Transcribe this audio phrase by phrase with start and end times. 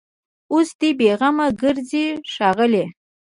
[0.53, 2.85] اوس دي بېغمه ګرځي ښاغلي